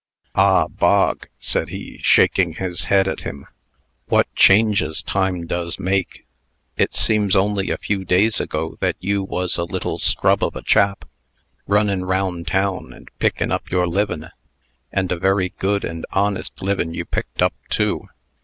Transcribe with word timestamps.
"Ah, 0.33 0.67
Bog," 0.67 1.27
said 1.37 1.69
he, 1.69 1.99
shaking 2.01 2.53
his 2.53 2.85
head 2.85 3.07
at 3.07 3.21
him, 3.21 3.45
"what 4.07 4.25
changes 4.33 5.03
Time 5.03 5.45
does 5.45 5.77
make! 5.77 6.25
It 6.75 6.95
seems 6.95 7.35
only 7.35 7.69
a 7.69 7.77
few 7.77 8.03
days 8.03 8.39
ago 8.39 8.77
that 8.79 8.95
you 8.99 9.21
was 9.23 9.57
a 9.57 9.63
little 9.63 9.99
scrub 9.99 10.43
of 10.43 10.55
a 10.55 10.63
chap, 10.63 11.05
runnin' 11.67 12.05
'round 12.05 12.47
town 12.47 12.93
and 12.93 13.11
pickin' 13.19 13.51
up 13.51 13.69
your 13.69 13.85
livin'. 13.87 14.31
And 14.91 15.11
a 15.11 15.19
very 15.19 15.49
good 15.59 15.85
and 15.85 16.03
honest 16.11 16.63
livin' 16.63 16.95
you 16.95 17.05
picked 17.05 17.43
up, 17.43 17.53
too. 17.69 18.07